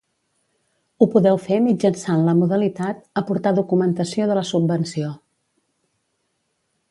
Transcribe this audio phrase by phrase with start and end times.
[1.01, 5.13] Ho podeu fer mitjançant la modalitat "Aportar documentació de la subvenció".